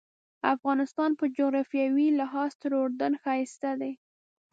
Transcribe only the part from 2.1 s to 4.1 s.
لحاظ تر اردن ښایسته دی.